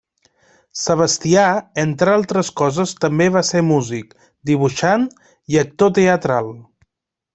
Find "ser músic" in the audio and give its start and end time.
3.51-4.17